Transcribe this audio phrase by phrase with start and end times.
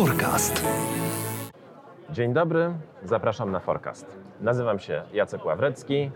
[0.00, 0.66] Forecast.
[2.10, 2.72] Dzień dobry,
[3.04, 4.06] zapraszam na Forecast.
[4.40, 6.10] Nazywam się Jacek Ławrecki,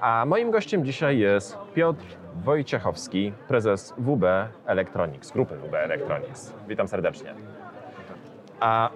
[0.00, 2.04] a moim gościem dzisiaj jest Piotr
[2.44, 4.24] Wojciechowski, prezes WB
[4.66, 6.52] Electronics, grupy WB Electronics.
[6.68, 7.34] Witam serdecznie.
[8.60, 8.90] A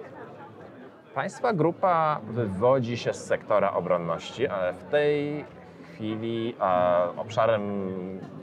[1.13, 5.45] Państwa grupa wywodzi się z sektora obronności, ale w tej
[5.83, 7.61] chwili a, obszarem,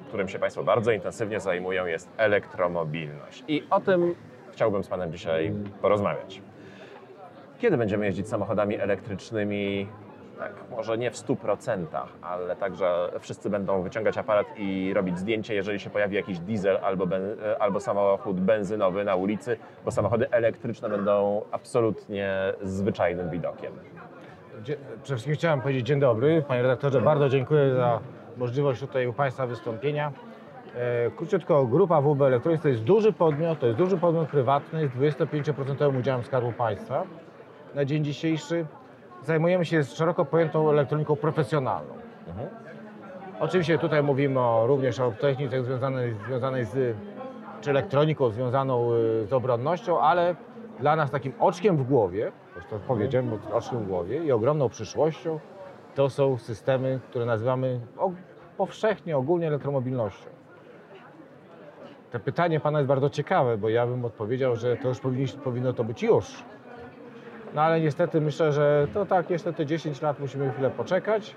[0.09, 3.45] którym się Państwo bardzo intensywnie zajmują, jest elektromobilność.
[3.49, 4.15] I o tym
[4.57, 5.53] chciałbym z Panem dzisiaj
[5.83, 6.43] porozmawiać.
[7.59, 9.89] Kiedy będziemy jeździć samochodami elektrycznymi?
[10.39, 11.87] Tak, może nie w 100%,
[12.23, 17.07] ale także wszyscy będą wyciągać aparat i robić zdjęcie, jeżeli się pojawi jakiś diesel albo,
[17.07, 17.23] ben,
[17.59, 22.33] albo samochód benzynowy na ulicy, bo samochody elektryczne będą absolutnie
[22.63, 23.73] zwyczajnym widokiem.
[24.63, 26.45] Dzie- Przede wszystkim chciałem powiedzieć dzień dobry.
[26.49, 28.01] Panie redaktorze, bardzo dziękuję za
[28.37, 30.13] możliwość tutaj u Państwa wystąpienia.
[30.77, 34.91] E, Króciutko, grupa WB Electronics to jest duży podmiot, to jest duży podmiot prywatny z
[34.91, 37.03] 25% udziałem Skarbu Państwa.
[37.75, 38.67] Na dzień dzisiejszy
[39.23, 41.95] zajmujemy się szeroko pojętą elektroniką profesjonalną.
[42.29, 42.49] Mhm.
[43.41, 46.97] Oczywiście tutaj mówimy o, również o technice związanej, związanej z,
[47.61, 50.35] czy elektroniką związaną y, z obronnością, ale
[50.81, 55.41] dla nas takim oczkiem w głowie, już to powiedziałem, oczkiem w głowie i ogromną przyszłością,
[55.95, 57.81] to są systemy, które nazywamy
[58.57, 60.36] powszechnie, ogólnie elektromobilnością.
[62.17, 65.73] To pytanie Pana jest bardzo ciekawe, bo ja bym odpowiedział, że to już powinni, powinno
[65.73, 66.45] to być już.
[67.55, 71.37] No ale niestety myślę, że to tak, jeszcze te 10 lat musimy chwilę poczekać,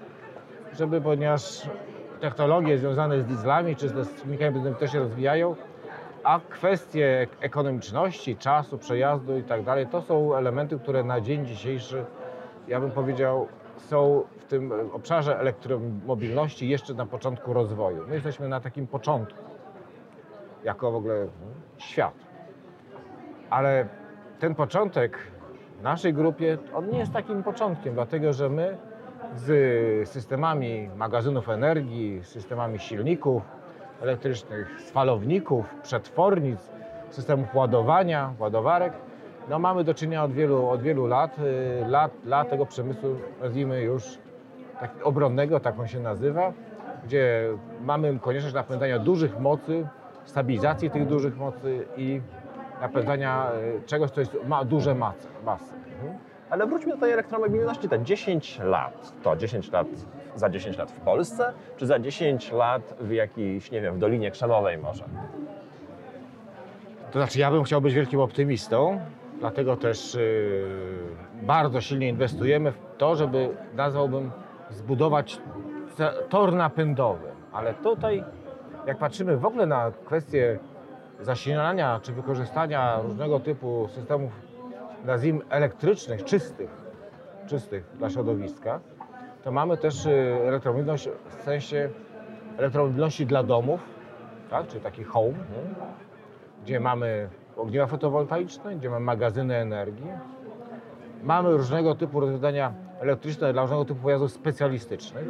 [0.74, 1.70] żeby, ponieważ
[2.20, 5.56] technologie związane z dieslami czy z silnikami benzynowymi też się rozwijają,
[6.24, 12.06] a kwestie ekonomiczności, czasu, przejazdu i tak dalej, to są elementy, które na dzień dzisiejszy,
[12.68, 18.08] ja bym powiedział, są w tym obszarze elektromobilności jeszcze na początku rozwoju.
[18.08, 19.49] My jesteśmy na takim początku,
[20.64, 21.28] jako w ogóle
[21.78, 22.14] świat.
[23.50, 23.88] Ale
[24.40, 25.18] ten początek
[25.80, 28.78] w naszej grupie, on nie jest takim początkiem, dlatego że my
[29.36, 33.44] z systemami magazynów energii, systemami silników
[34.02, 36.72] elektrycznych, z falowników, przetwornic,
[37.10, 38.94] systemów ładowania, ładowarek,
[39.50, 43.82] no mamy do czynienia od wielu, od wielu lat, y, lat, lat tego przemysłu, nazwijmy
[43.82, 44.18] już
[44.80, 46.54] tak obronnego, tak on się nazywa,
[47.06, 47.50] gdzie
[47.82, 49.88] mamy konieczność napędzania dużych mocy,
[50.26, 52.22] stabilizacji tych dużych mocy i
[52.82, 55.28] napędzania y, czegoś, co jest, ma duże masy.
[55.46, 55.74] masy.
[56.50, 57.90] Ale wróćmy do tej elektromobilności.
[57.90, 59.88] Te 10 lat, to 10 lat
[60.36, 64.32] za 10 lat w Polsce, czy za 10 lat w jakiejś, nie wiem, w Dolinie
[64.32, 65.04] Krzemowej może?
[67.12, 69.00] To znaczy, ja bym chciał być wielkim optymistą,
[69.40, 74.32] dlatego też yy, bardzo silnie inwestujemy w to, żeby, nazwałbym,
[74.70, 75.42] zbudować
[76.30, 77.28] tor napędowy.
[77.54, 78.24] Ale tutaj,
[78.90, 80.60] jak patrzymy w ogóle na kwestie
[81.22, 84.32] zasilania czy wykorzystania różnego typu systemów,
[85.06, 86.70] nazwijmy elektrycznych, czystych,
[87.48, 88.80] czystych dla środowiska,
[89.44, 90.12] to mamy też yy,
[90.48, 91.90] elektromobilność w sensie
[92.58, 93.80] elektromobilności dla domów,
[94.50, 94.68] tak?
[94.68, 95.38] czyli taki home,
[96.64, 100.08] gdzie mamy ogniwa fotowoltaiczne, gdzie mamy magazyny energii.
[101.24, 105.26] Mamy różnego typu rozwiązania elektryczne dla różnego typu pojazdów specjalistycznych.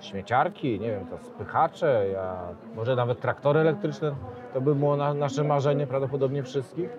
[0.00, 2.36] Śmieciarki, nie wiem, to spychacze, ja,
[2.76, 4.14] może nawet traktory elektryczne.
[4.54, 6.90] To by było na, nasze marzenie prawdopodobnie wszystkich.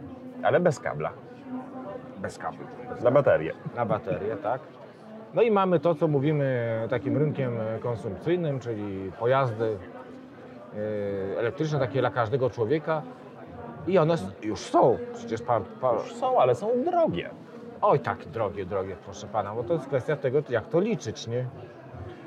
[0.43, 1.09] Ale bez kabla,
[2.17, 2.59] Bez kabli.
[3.03, 3.53] na baterię.
[3.75, 4.61] Na baterię, tak.
[5.33, 9.77] No i mamy to, co mówimy takim rynkiem konsumpcyjnym, czyli pojazdy
[11.35, 13.01] e, elektryczne, takie dla każdego człowieka.
[13.87, 14.97] I one już są.
[15.13, 17.29] Przecież pan, pan, Już są, ale są drogie.
[17.81, 21.45] Oj, tak, drogie, drogie, proszę pana, bo to jest kwestia tego, jak to liczyć, nie?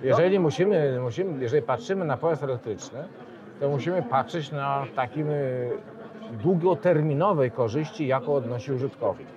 [0.03, 3.05] Jeżeli musimy, musimy, jeżeli patrzymy na pojazd elektryczny,
[3.61, 5.71] to musimy patrzeć na takim y,
[6.33, 9.29] długoterminowej korzyści, jaką odnosi użytkownik.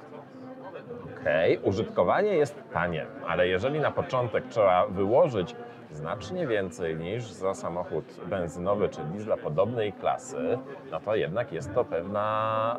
[1.21, 5.55] Okej, użytkowanie jest tanie, ale jeżeli na początek trzeba wyłożyć
[5.91, 10.57] znacznie więcej niż za samochód benzynowy czy diesla podobnej klasy,
[10.91, 12.21] no to jednak jest to pewna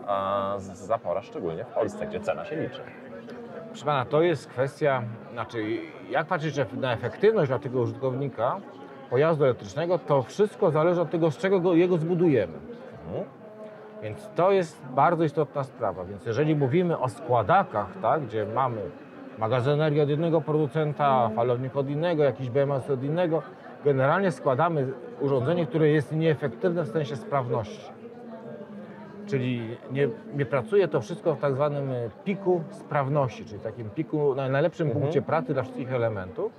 [0.06, 2.80] a, zapora, szczególnie w Polsce, gdzie cena się liczy.
[3.68, 5.78] Proszę pana, to jest kwestia, znaczy,
[6.10, 8.60] jak patrzeć na efektywność dla tego użytkownika
[9.10, 12.58] pojazdu elektrycznego, to wszystko zależy od tego, z czego go, jego zbudujemy.
[13.06, 13.24] Mhm.
[14.02, 16.04] Więc to jest bardzo istotna sprawa.
[16.04, 18.80] Więc jeżeli mówimy o składakach, tak, gdzie mamy
[19.38, 23.42] magazyn energii od jednego producenta, falownik od innego, jakiś BMS od innego,
[23.84, 27.98] generalnie składamy urządzenie, które jest nieefektywne w sensie sprawności.
[29.28, 34.34] Czyli nie, nie pracuje to wszystko w tak zwanym e, piku sprawności, czyli takim piku,
[34.34, 35.02] na najlepszym Mhm.
[35.02, 36.52] punkcie pracy dla wszystkich elementów.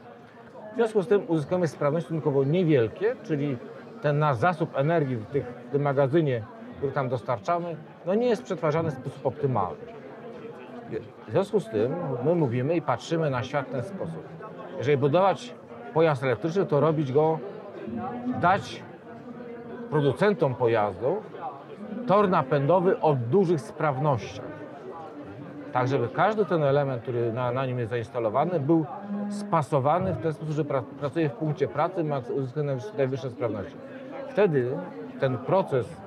[0.71, 3.57] W związku z tym uzyskujemy sprawność stosunkowo niewielkie, czyli
[4.01, 6.44] ten nasz zasób energii w, tych, w tym magazynie
[6.77, 7.75] który tam dostarczamy,
[8.06, 9.77] no nie jest przetwarzany w sposób optymalny.
[11.27, 11.95] W związku z tym
[12.25, 14.24] my mówimy i patrzymy na świat w ten sposób.
[14.77, 15.54] Jeżeli budować
[15.94, 17.39] pojazd elektryczny, to robić go,
[18.42, 18.83] dać
[19.89, 21.38] producentom pojazdów
[22.07, 24.45] tor napędowy o dużych sprawnościach.
[25.74, 28.86] Tak, żeby każdy ten element, który na, na nim jest zainstalowany, był
[29.30, 32.65] spasowany w ten sposób, że pra, pracuje w punkcie pracy, ma uzyskać
[32.97, 33.75] najwyższe- sprawności.
[34.30, 34.77] Wtedy
[35.19, 35.97] ten proces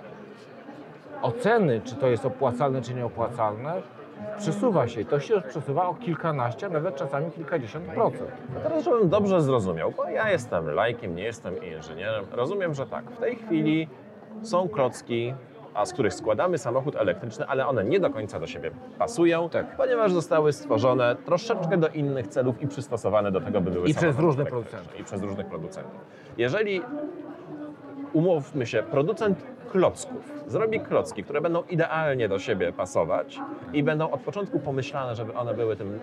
[1.23, 3.83] oceny, czy to jest opłacalne, czy nieopłacalne,
[4.39, 5.05] przesuwa się.
[5.05, 8.31] To się przesuwa o kilkanaście, nawet czasami kilkadziesiąt procent.
[8.57, 13.05] A teraz, żebym dobrze zrozumiał, bo ja jestem lajkiem, nie jestem inżynierem, rozumiem, że tak,
[13.11, 13.89] w tej chwili
[14.43, 15.35] są klocki,
[15.75, 19.77] a z których składamy samochód elektryczny, ale one nie do końca do siebie pasują, Tak.
[19.77, 24.03] ponieważ zostały stworzone troszeczkę do innych celów i przystosowane do tego, by były I przez
[24.05, 24.45] elektryczne.
[24.47, 25.01] producentów.
[25.01, 26.01] I przez różnych producentów.
[26.39, 26.83] Jeżeli,
[28.13, 29.39] umówmy się, producent
[29.73, 33.41] klocków zrobi klocki, które będą idealnie do siebie pasować
[33.73, 36.01] i będą od początku pomyślane, żeby one były tym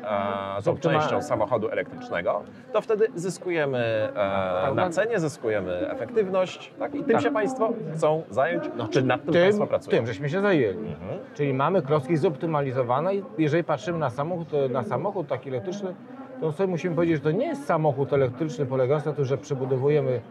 [0.58, 2.44] e, tą częścią samochodu elektrycznego,
[2.74, 6.96] to wtedy zyskujemy e, na cenie, zyskujemy efektywność tak?
[6.96, 7.22] i tym Tak.
[7.22, 9.98] się Państwo chcą zająć, No, czy nad tym, tym, Państwo pracują?
[9.98, 10.88] tym, żeśmy się zajęli.
[10.88, 11.20] Mhm.
[11.34, 15.96] Czyli mamy klocki zoptymalizowane i jeżeli patrzymy na samochód, na samochód taki elektryczny,
[16.42, 20.22] to sobie musimy powiedzieć, że to nie jest samochód elektryczny polegający na tym, że przebudowujemy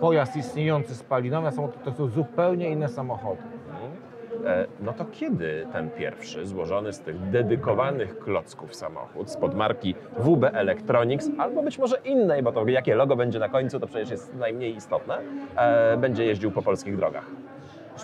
[0.00, 3.42] pojazd istniejący spalinowy samochód, to są zupełnie inne samochody.
[4.46, 10.44] E, No to kiedy ten pierwszy, złożony z tych dedykowanych klocków samochód spod marki WB
[10.52, 14.34] Electronics, albo być może innej, bo to jakie logo będzie na końcu, to przecież jest
[14.34, 15.18] najmniej istotne,
[15.56, 17.24] e, będzie jeździł po polskich drogach?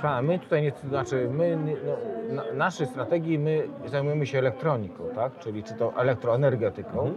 [0.02, 5.38] Pana, my tutaj nie, znaczy my, no, na, naszej strategii my zajmujemy się elektroniką, tak?
[5.38, 7.14] czyli czy to elektroenergetyką Mhm.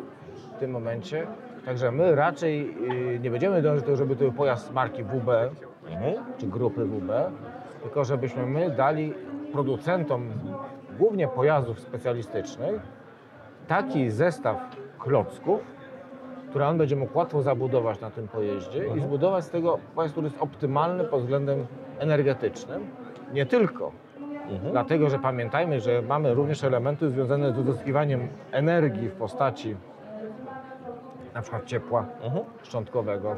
[0.55, 1.27] w tym momencie.
[1.65, 2.75] Także my raczej
[3.15, 5.29] y, nie będziemy dążyć do tego, żeby to był pojazd marki WB,
[5.89, 6.15] Mhm.
[6.37, 7.11] czy grupy WB,
[7.83, 9.13] tylko żebyśmy my dali
[9.51, 10.29] producentom
[10.99, 12.81] głównie pojazdów specjalistycznych
[13.67, 14.57] taki zestaw
[14.99, 15.59] klocków,
[16.49, 20.27] które on będzie mógł łatwo zabudować na tym pojeździe i zbudować z tego pojazd, który
[20.27, 21.65] jest optymalny pod względem
[21.99, 22.85] energetycznym.
[23.33, 23.91] Nie tylko,
[24.49, 24.71] Mhm.
[24.71, 29.75] dlatego że pamiętajmy, że mamy również elementy związane z uzyskiwaniem energii w postaci
[31.35, 32.45] na przykład ciepła Mhm.
[32.63, 33.35] szczątkowego.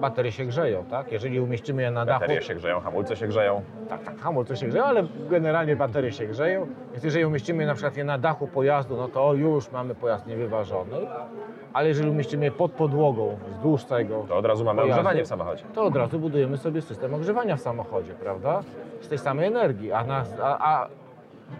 [0.00, 1.12] Baterie się grzeją, tak?
[1.12, 3.62] Jeżeli umieścimy je na dachu, Baterie się grzeją, hamulce się grzeją.
[3.88, 6.66] tak, tak, hamulce się grzeją, ale generalnie baterie się grzeją.
[6.92, 10.96] Więc jeżeli umieścimy na przykład je na dachu pojazdu, no to już mamy pojazd niewyważony.
[11.72, 15.00] Ale jeżeli umieścimy je pod podłogą, wzdłuż tego, To od razu mamy Pojazdy.
[15.00, 15.64] ogrzewanie w samochodzie.
[15.74, 18.62] to od razu budujemy sobie system ogrzewania w samochodzie, prawda?
[19.00, 19.92] Z tej samej energii.
[19.92, 20.88] A, na, a, a,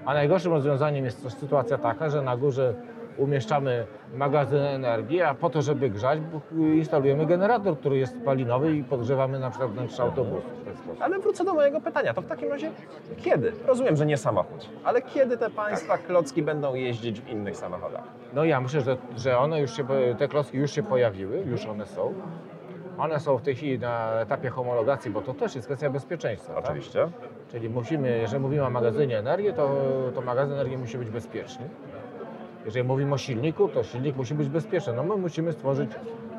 [0.04, 2.74] a najgorszym rozwiązaniem jest sytuacja taka, że na górze
[3.20, 6.18] umieszczamy magazyn energii, a po to, żeby grzać,
[6.74, 10.46] instalujemy generator, który jest spalinowy i podgrzewamy na przykład wnętrze autobusu.
[11.00, 12.14] Ale wrócę do mojego pytania.
[12.14, 12.70] To w takim razie
[13.16, 13.52] kiedy?
[13.66, 18.04] Rozumiem, że nie samochód, ale kiedy te Państwa klocki będą jeździć w innych samochodach?
[18.34, 19.84] No ja myślę, że, że one już się,
[20.18, 22.14] te klocki już się pojawiły, już one są.
[22.98, 26.54] One są w tej chwili na etapie homologacji, bo to też jest kwestia bezpieczeństwa.
[26.54, 26.64] Tak?
[26.64, 27.08] Oczywiście.
[27.50, 29.76] Czyli musimy, jeżeli mówimy o magazynie energii, to,
[30.14, 31.68] to magazyn energii musi być bezpieczny.
[32.64, 34.92] Jeżeli mówimy o silniku, to silnik musi być bezpieczny.
[34.92, 35.90] No my musimy stworzyć,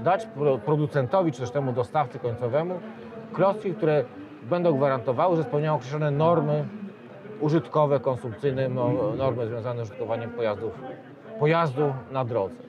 [0.04, 2.80] dać pro- producentowi, czy też temu dostawcy końcowemu
[3.34, 4.04] klocki, które
[4.44, 6.66] będą gwarantowały, że spełniają określone normy
[7.40, 10.72] użytkowe, konsumpcyjne, no, normy związane z użytkowaniem pojazdów,
[11.40, 12.64] pojazdu na drodze.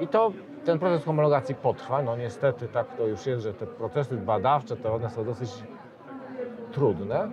[0.00, 0.32] I to
[0.64, 2.02] ten proces homologacji potrwa.
[2.02, 5.50] No niestety tak to już jest, że te procesy badawcze to one są dosyć
[6.72, 7.30] trudne.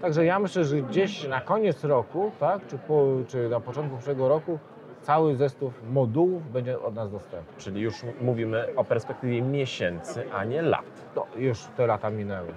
[0.00, 4.28] Także ja myślę, że gdzieś na koniec roku, tak, czy, po, czy na początku przyszłego
[4.28, 4.58] roku
[5.04, 7.52] cały zestaw modułów będzie od nas dostępny.
[7.58, 10.84] Czyli już mówimy o perspektywie miesięcy, a nie lat.
[11.16, 12.48] No, już te lata minęły.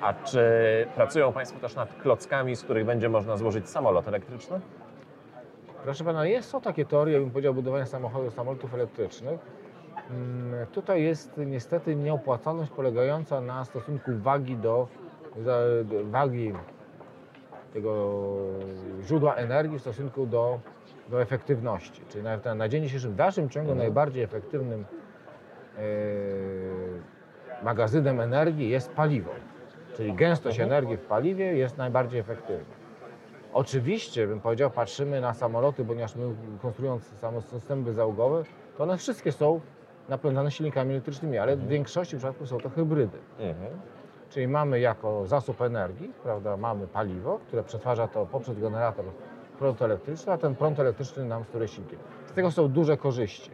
[0.00, 0.40] A czy
[0.94, 4.60] pracują Państwo też nad klockami, z których będzie można złożyć samolot elektryczny?
[5.84, 9.40] Proszę pana, jest, są takie teorie, bym powiedział, budowania samochodów, samolotów elektrycznych.
[10.10, 14.88] Mm, Tutaj jest niestety nieopłacalność polegająca na stosunku wagi do
[15.38, 15.60] za-
[16.04, 16.52] wagi
[17.72, 18.18] tego
[19.02, 20.60] źródła energii w stosunku do,
[21.10, 22.02] do efektywności.
[22.08, 23.78] Czyli na, na, na dzień dzisiejszy w dalszym ciągu Mhm.
[23.78, 24.84] najbardziej efektywnym
[25.78, 25.82] e,
[27.64, 29.30] magazynem energii jest paliwo.
[29.96, 30.72] Czyli gęstość Mhm.
[30.72, 32.74] energii w paliwie jest najbardziej efektywna.
[33.52, 37.04] Oczywiście, bym powiedział, patrzymy na samoloty, ponieważ my konstruując
[37.46, 38.42] systemy załogowe,
[38.76, 39.60] to one wszystkie są
[40.08, 43.18] napędzane silnikami elektrycznymi, ale w większości przypadków są to hybrydy.
[43.38, 43.70] Mhm.
[44.30, 49.04] Czyli mamy jako zasób energii, prawda, mamy paliwo, które przetwarza to poprzez generator
[49.60, 51.98] prąd elektryczny, a ten prąd elektryczny nam stóruje silnikiem.
[52.26, 53.50] Z tego są duże korzyści.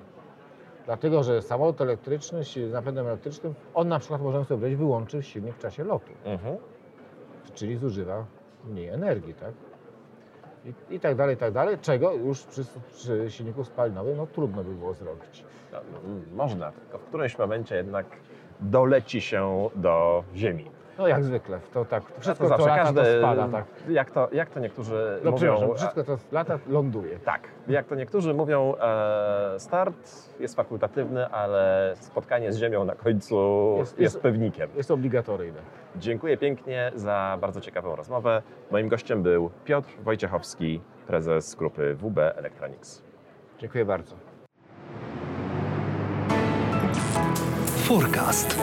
[0.85, 5.55] Dlatego, że samolot elektryczny z napędem elektrycznym, on na przykład możemy sobie powiedzieć, wyłączy silnik
[5.55, 6.57] w czasie lotu, Mhm.
[7.55, 8.25] czyli zużywa
[8.65, 9.53] mniej energii, tak?
[10.65, 14.65] I, I tak dalej, i tak dalej, czego już przy, przy silniku spalinowym no, trudno
[14.65, 15.45] by było zrobić.
[15.73, 15.79] No,
[16.33, 18.07] można, tylko w którymś momencie jednak
[18.61, 20.71] doleci się do ziemi.
[20.99, 23.65] No jak zwykle, to tak, wszystko to co zawsze lata każdy, to spada, tak.
[23.89, 25.55] jak, to, jak to niektórzy No mówią...
[25.55, 27.19] przepraszam, wszystko co lata ląduje.
[27.19, 29.97] Tak, jak to niektórzy mówią, e, start
[30.41, 33.37] jest fakultatywny, ale spotkanie z ziemią na końcu
[33.79, 34.71] Jest- jest, jest- pewnikiem.
[34.77, 35.59] Jest obligatoryjne.
[35.97, 38.43] Dziękuję pięknie za bardzo ciekawą rozmowę.
[38.71, 43.03] Moim gościem był Piotr Wojciechowski, prezes grupy WB Electronics.
[43.59, 44.15] Dziękuję bardzo.
[47.67, 48.59] Forecast.